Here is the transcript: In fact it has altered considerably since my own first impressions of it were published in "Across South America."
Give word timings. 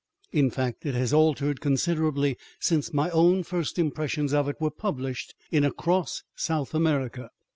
In 0.31 0.49
fact 0.49 0.83
it 0.83 0.95
has 0.95 1.13
altered 1.13 1.61
considerably 1.61 2.35
since 2.59 2.91
my 2.91 3.11
own 3.11 3.43
first 3.43 3.77
impressions 3.77 4.33
of 4.33 4.49
it 4.49 4.59
were 4.59 4.71
published 4.71 5.35
in 5.51 5.63
"Across 5.63 6.23
South 6.35 6.73
America." 6.73 7.29